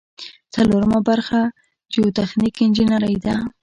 [0.53, 1.39] څلورمه برخه
[1.91, 3.35] جیوتخنیک انجنیری ده.